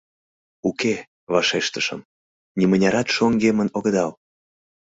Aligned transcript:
«Уке,— 0.69 0.95
вашештышым,— 1.33 2.07
нимынярат 2.57 3.07
шоҥгемын 3.15 3.69
огыдал». 3.77 4.11